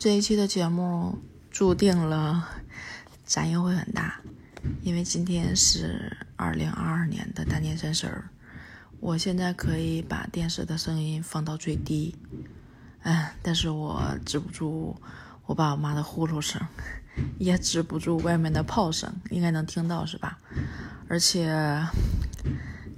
[0.00, 1.18] 这一期的节目
[1.50, 2.48] 注定了
[3.22, 4.18] 杂音会很大，
[4.80, 8.30] 因为今天是二零二二年的大年三十儿。
[8.98, 12.16] 我现在可以把电视的声音放到最低，
[13.02, 14.96] 嗯，但是我止不住
[15.44, 16.58] 我爸我妈的呼噜声，
[17.38, 20.38] 也止不住外面的炮声，应该能听到是吧？
[21.10, 21.44] 而且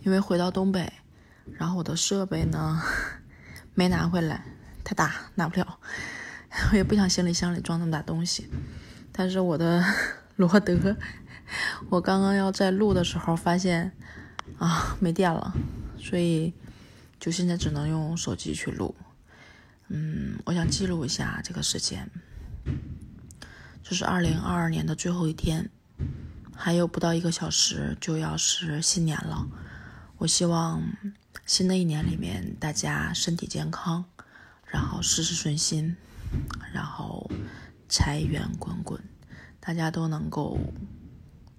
[0.05, 0.93] 因为回到东北，
[1.51, 2.81] 然后我的设备呢
[3.75, 4.45] 没拿回来，
[4.85, 5.81] 太大拿不了，
[6.71, 8.49] 我也不想行李箱里装那么大东西。
[9.11, 9.85] 但是我的
[10.37, 10.97] 罗德，
[11.91, 13.93] 我刚刚要在录的时候发现
[14.59, 15.55] 啊没电了。
[15.99, 16.53] 所以，
[17.21, 18.95] 就现在只能用手机去录。
[19.89, 22.11] 嗯，我想记录一下这个时间。
[23.83, 25.71] 这是二零二二年的最后一天，
[26.57, 29.47] 还有不到一个小时就要是新年了。
[30.19, 30.83] 我希望
[31.47, 34.05] 新的一年里面大家身体健康，
[34.67, 35.97] 然后事事顺心，
[36.73, 37.31] 然后
[37.89, 39.01] 财源滚滚，
[39.61, 40.59] 大家都能够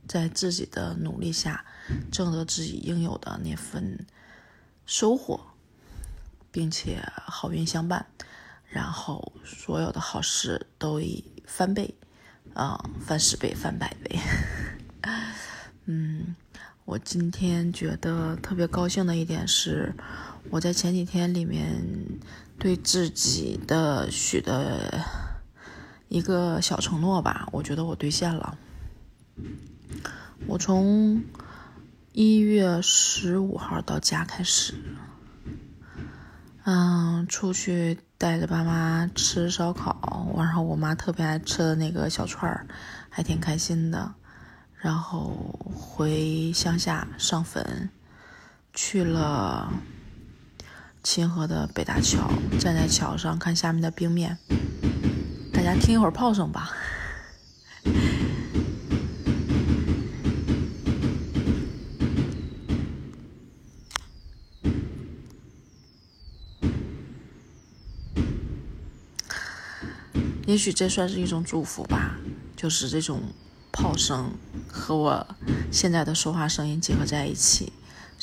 [0.08, 1.66] 在自己的努力下
[2.12, 4.06] 挣得自己应有的那份。
[4.86, 5.40] 收获，
[6.52, 8.06] 并且好运相伴，
[8.68, 11.96] 然后所有的好事都以翻倍，
[12.54, 14.20] 啊，翻十倍、翻百倍。
[15.86, 16.36] 嗯，
[16.84, 19.96] 我今天觉得特别高兴的一点是，
[20.50, 21.82] 我在前几天里面
[22.64, 25.04] 对自己的许的
[26.08, 28.58] 一个小承诺吧，我觉得我兑现了。
[30.48, 31.22] 我从。
[32.16, 34.76] 一月十五号到家开始，
[36.64, 42.68] 嗯，出去带着爸妈吃烧烤，然后我妈特别爱吃的那个小串儿，
[43.10, 44.14] 还挺开心的。
[44.78, 47.90] 然后回乡下上坟，
[48.74, 49.74] 去了
[51.04, 54.38] 清河的北大桥，站在桥上看下面的冰面。
[55.54, 56.72] 大家听一会儿炮声吧。
[70.48, 72.18] 也许这算是一种祝福吧，
[72.56, 73.22] 就是这种
[73.72, 74.32] 炮声
[74.68, 75.28] 和我
[75.72, 77.74] 现在的说话声音结合在一起，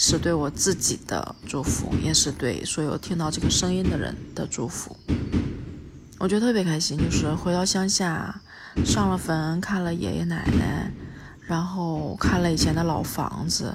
[0.03, 4.97] 是对我自己的祝福，也是对所有听到这个声音的人的祝福。
[6.19, 8.41] 我觉得特别开心，就是回到乡下，
[8.83, 10.91] 上了坟，看了爷爷奶奶，
[11.43, 13.75] 然后看了以前的老房子，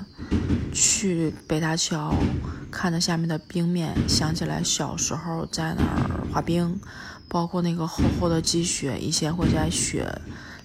[0.74, 2.16] 去北大桥，
[2.72, 6.82] 看着下面的冰面，想起来小时候在那儿滑冰。
[7.28, 10.08] 包括那个厚厚的积雪，以前会在雪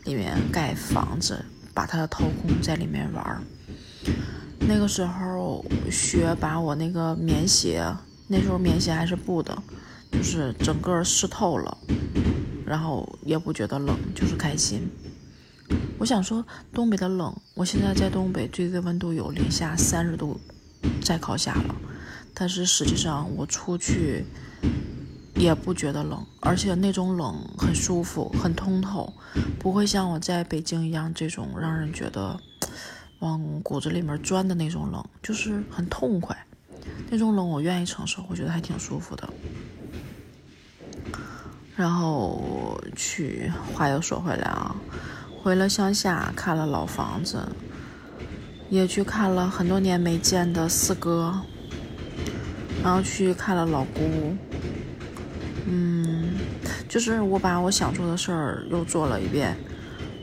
[0.04, 1.44] 里面盖房子，
[1.74, 3.42] 把它掏空在里面玩。
[4.60, 7.84] 那个时候雪把我那个棉鞋，
[8.28, 9.60] 那时候棉鞋还是布的，
[10.12, 11.76] 就是整个湿透了，
[12.64, 14.88] 然后也不觉得冷，就是开心。
[15.98, 20.38] 我想说东北的冷，我现在在东北，最低温度有零下三十度，
[21.02, 21.74] 再靠下了，
[22.32, 24.24] 但是实际上我出去。
[25.36, 29.10] 也不觉得冷，而且那种冷很舒服，很通透，
[29.58, 32.38] 不会像我在北京一样这种让人觉得
[33.20, 36.36] 往骨子里面钻的那种冷，就是很痛快。
[37.08, 39.28] 那种冷我愿意承受，我觉得还挺舒服的。
[41.76, 44.76] 然后去话又说回来啊，
[45.42, 47.46] 回了乡下看了老房子，
[48.68, 51.40] 也去看了很多年没见的四哥，
[52.82, 54.36] 然后去看了老姑。
[55.66, 56.34] 嗯，
[56.88, 59.56] 就是我把我想做的事儿又做了一遍，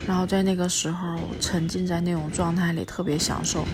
[0.07, 3.65] 然后在那个时候沉浸在那种状态里，特别享受。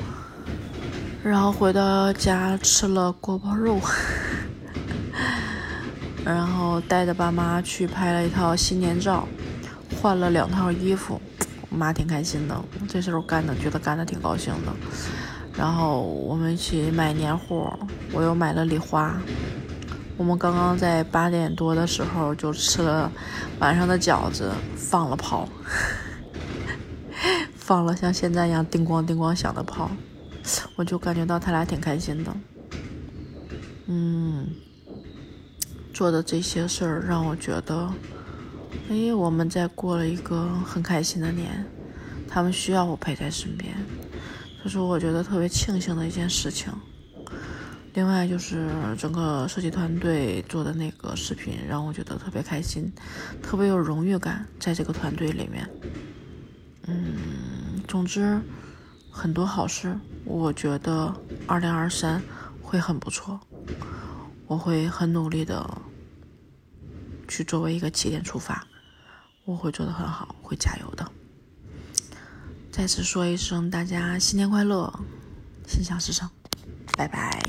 [1.23, 3.79] 然后回到家吃了锅包肉，
[6.25, 9.27] 然后带着爸妈去拍了一套新年照，
[10.01, 11.21] 换了两套衣服，
[11.69, 14.73] 我妈挺开心的，这时候干的觉得干的挺高兴的。
[15.55, 17.77] 然后我们一起买年货，
[18.11, 19.15] 我又买了礼花。
[20.17, 23.11] 我们刚刚在八点多的时候就吃了
[23.59, 25.47] 晚上的饺子，放了炮，
[27.65, 29.89] 放了像现在一样叮咣叮咣响的炮，
[30.75, 32.35] 我就感觉到他俩挺开心的。
[33.87, 34.49] 嗯，
[35.93, 37.89] 做的这些事儿让我觉得，
[38.89, 41.65] 哎，我们在过了一个很开心的年，
[42.27, 43.73] 他们需要我陪在身边，
[44.61, 46.69] 这是我觉得特别庆幸的一件事情。
[47.93, 52.91] 另外就是整个设计团队做的那个视频，让我觉得特别开心，
[53.41, 55.69] 特别有荣誉感，在这个团队里面。
[56.85, 57.15] 嗯，
[57.93, 58.41] 总之
[59.11, 59.95] 很多好事，
[60.25, 61.13] 我觉得
[61.45, 62.19] 二零二三
[62.59, 63.39] 会很不错，
[64.47, 65.77] 我会很努力的
[67.27, 68.65] 去作为一个起点出发。
[69.45, 71.07] 我会做得很好，会加油的。
[72.71, 74.91] 再次说一声，大家新年快乐，
[75.67, 76.27] 心想事成，
[76.97, 77.43] 拜拜。